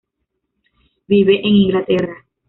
Vive 1.07 1.35
en 1.47 1.53
Inglaterra. 1.63 2.15